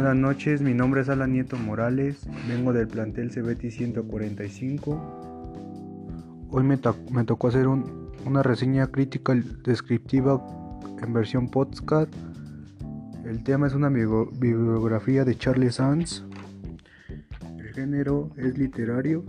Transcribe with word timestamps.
Buenas 0.00 0.16
noches, 0.16 0.62
mi 0.62 0.72
nombre 0.72 1.02
es 1.02 1.10
Alan 1.10 1.30
Nieto 1.30 1.58
Morales, 1.58 2.26
vengo 2.48 2.72
del 2.72 2.88
plantel 2.88 3.30
CBT 3.30 3.70
145. 3.70 6.48
Hoy 6.48 6.64
me, 6.64 6.78
tocó 6.78 7.48
hacer 7.48 7.68
una 7.68 8.42
reseña 8.42 8.86
crítica 8.86 9.34
descriptiva 9.62 10.42
en 11.02 11.12
versión 11.12 11.50
podcast. 11.50 12.10
El 13.26 13.44
tema 13.44 13.66
es 13.66 13.74
una 13.74 13.90
bibliografía 13.90 15.26
de 15.26 15.36
Charles 15.36 15.74
Sands. 15.74 16.24
El 17.58 17.68
género 17.74 18.30
es 18.38 18.56
literario. 18.56 19.22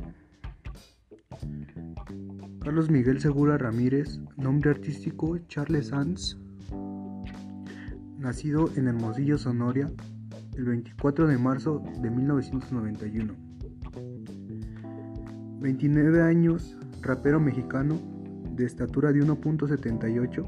Carlos 2.62 2.90
Miguel 2.90 3.20
Segura 3.20 3.58
Ramírez, 3.58 4.22
nombre 4.38 4.72
artístico 4.72 5.38
Charles 5.50 5.88
Sands. 5.88 6.38
Nacido 8.18 8.70
en 8.78 8.88
Hermosillo, 8.88 9.38
Sonora, 9.38 9.92
el 10.62 10.68
24 10.68 11.26
de 11.26 11.38
marzo 11.40 11.84
de 12.02 12.12
1991. 12.12 13.34
29 15.60 16.22
años, 16.22 16.78
rapero 17.02 17.40
mexicano 17.40 17.98
de 18.56 18.66
estatura 18.66 19.12
de 19.12 19.24
1.78. 19.24 20.48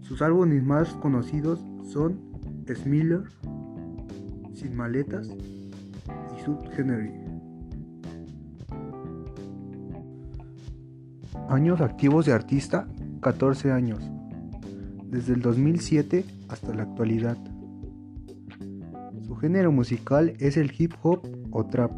Sus 0.00 0.22
álbumes 0.22 0.64
más 0.64 0.94
conocidos 0.94 1.62
son 1.84 2.18
Smiller, 2.74 3.24
Sin 4.54 4.74
Maletas 4.74 5.28
y 5.28 6.44
Subgenery. 6.44 7.12
Años 11.50 11.82
activos 11.82 12.24
de 12.24 12.32
artista, 12.32 12.88
14 13.20 13.70
años, 13.70 14.00
desde 15.10 15.34
el 15.34 15.42
2007 15.42 16.24
hasta 16.48 16.74
la 16.74 16.84
actualidad 16.84 17.36
género 19.38 19.72
musical 19.72 20.34
es 20.38 20.56
el 20.56 20.72
hip 20.76 20.94
hop 21.02 21.20
o 21.50 21.66
trap. 21.66 21.92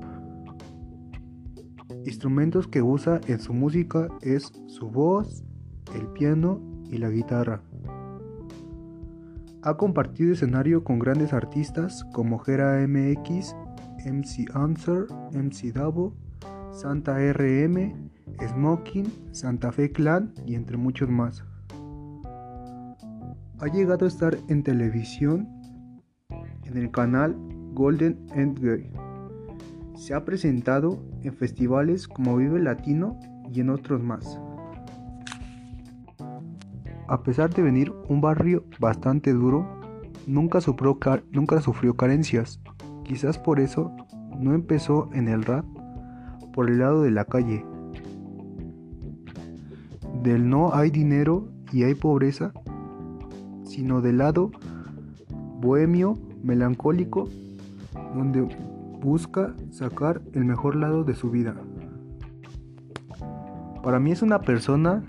Instrumentos 2.06 2.66
que 2.66 2.83
usa 2.83 3.20
en 3.27 3.41
su 3.41 3.52
música 3.52 4.08
es 4.22 4.52
su 4.66 4.88
voz, 4.88 5.44
el 5.94 6.06
piano 6.08 6.61
y 6.91 6.98
la 6.98 7.11
guitarra. 7.11 7.62
Ha 9.62 9.77
compartido 9.77 10.33
escenario 10.33 10.84
con 10.84 10.98
grandes 10.98 11.33
artistas 11.34 12.05
como 12.12 12.38
Gera 12.38 12.86
MX, 12.86 13.55
MC 14.06 14.50
Answer, 14.55 15.06
MC 15.33 15.72
Davo, 15.72 16.14
Santa 16.72 17.18
RM, 17.18 18.11
Smoking, 18.48 19.12
Santa 19.33 19.70
Fe 19.70 19.92
Clan 19.92 20.33
y 20.46 20.55
entre 20.55 20.78
muchos 20.78 21.11
más. 21.11 21.44
Ha 23.58 23.66
llegado 23.66 24.06
a 24.06 24.08
estar 24.08 24.38
en 24.48 24.62
televisión 24.62 25.59
en 26.71 26.79
el 26.79 26.91
canal 26.91 27.37
Golden 27.75 28.19
Endgame. 28.35 28.91
Se 29.97 30.15
ha 30.15 30.25
presentado 30.25 31.03
en 31.23 31.35
festivales 31.35 32.09
como 32.09 32.37
Vive 32.37 32.61
Latino 32.61 33.19
y 33.53 33.61
en 33.61 33.71
otros 33.71 34.03
más. 34.03 34.41
A 37.09 37.23
pesar 37.23 37.53
de 37.53 37.63
venir 37.63 37.93
un 38.09 38.21
barrio 38.21 38.65
bastante 38.79 39.33
duro, 39.33 39.67
nunca 40.27 40.61
sufrió, 40.61 40.98
nunca 41.33 41.61
sufrió 41.61 41.95
carencias. 41.95 42.61
Quizás 43.05 43.37
por 43.37 43.59
eso 43.59 43.93
no 44.39 44.55
empezó 44.55 45.11
en 45.13 45.29
el 45.29 45.43
rap 45.43 45.65
por 46.53 46.71
el 46.71 46.79
lado 46.79 47.03
de 47.03 47.11
la 47.11 47.25
calle. 47.25 47.65
Del 50.23 50.48
no 50.48 50.73
hay 50.73 50.91
dinero 50.91 51.48
y 51.73 51.83
hay 51.83 51.95
pobreza, 51.95 52.53
sino 53.65 54.01
del 54.01 54.19
lado 54.19 54.51
bohemio 55.61 56.17
melancólico 56.42 57.28
donde 58.14 58.46
busca 59.00 59.55
sacar 59.70 60.20
el 60.33 60.45
mejor 60.45 60.77
lado 60.77 61.05
de 61.05 61.14
su 61.14 61.30
vida. 61.30 61.55
Para 63.83 63.98
mí 63.98 64.12
es 64.12 64.23
una 64.23 64.42
persona 64.42 65.02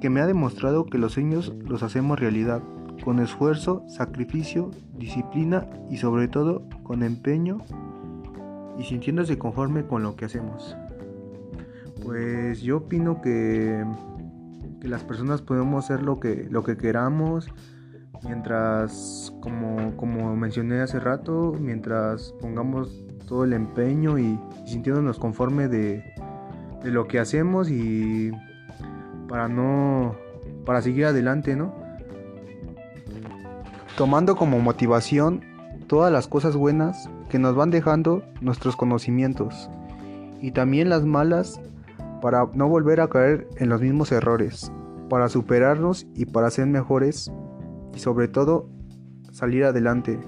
que, 0.00 0.10
me 0.10 0.20
ha 0.20 0.26
demostrado 0.26 0.86
que 0.86 0.98
los 0.98 1.12
sueños 1.12 1.52
los 1.66 1.82
hacemos 1.82 2.20
realidad, 2.20 2.62
con 3.02 3.18
esfuerzo, 3.18 3.84
sacrificio, 3.88 4.70
disciplina 4.96 5.68
y 5.90 5.96
sobre 5.96 6.28
todo 6.28 6.68
con 6.84 7.02
empeño 7.02 7.58
y 8.78 8.84
sintiéndose 8.84 9.36
conforme 9.38 9.84
con 9.84 10.02
lo 10.02 10.14
que 10.14 10.26
hacemos. 10.26 10.76
Pues 12.04 12.60
yo 12.62 12.78
opino 12.78 13.20
que, 13.20 13.84
que 14.80 14.88
las 14.88 15.02
personas 15.02 15.42
podemos 15.42 15.84
hacer 15.84 16.02
lo 16.02 16.20
que, 16.20 16.46
lo 16.50 16.62
que 16.62 16.76
queramos, 16.76 17.48
mientras, 18.24 19.32
como, 19.40 19.96
como 19.96 20.34
mencioné 20.36 20.80
hace 20.80 21.00
rato, 21.00 21.54
mientras 21.58 22.32
pongamos 22.40 23.04
todo 23.26 23.44
el 23.44 23.52
empeño 23.52 24.18
y, 24.18 24.38
sintiéndonos 24.66 25.18
conforme 25.18 25.68
de, 25.68 26.04
de, 26.82 26.90
lo 26.90 27.06
que 27.06 27.18
hacemos 27.18 27.70
y 27.70 28.32
para 29.28 29.48
no, 29.48 30.14
para 30.64 30.82
seguir 30.82 31.06
adelante, 31.06 31.56
¿no? 31.56 31.74
Tomando 33.96 34.36
como 34.36 34.58
motivación 34.58 35.42
todas 35.86 36.12
las 36.12 36.26
cosas 36.26 36.56
buenas 36.56 37.08
que 37.28 37.38
nos 37.38 37.54
van 37.54 37.70
dejando 37.70 38.22
nuestros 38.40 38.76
conocimientos 38.76 39.70
y 40.40 40.50
también 40.50 40.88
las 40.88 41.04
malas 41.04 41.60
para 42.20 42.48
no 42.54 42.68
volver 42.68 43.00
a 43.00 43.08
caer 43.08 43.46
en 43.58 43.68
los 43.68 43.80
mismos 43.80 44.10
errores, 44.12 44.72
para 45.08 45.28
superarnos 45.28 46.06
y 46.14 46.26
para 46.26 46.50
ser 46.50 46.66
mejores 46.66 47.30
y 47.94 47.98
sobre 47.98 48.28
todo 48.28 48.68
salir 49.32 49.64
adelante. 49.64 50.18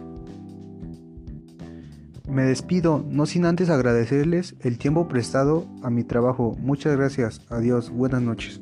Me 2.29 2.43
despido, 2.43 3.05
no 3.09 3.25
sin 3.27 3.47
antes 3.47 3.71
agradecerles 3.71 4.57
el 4.61 4.79
tiempo 4.79 5.07
prestado 5.07 5.67
a 5.83 5.91
mi 5.91 6.03
trabajo. 6.03 6.57
Muchas 6.59 6.97
gracias. 6.97 7.41
Adiós. 7.51 7.91
Buenas 7.91 8.21
noches. 8.21 8.61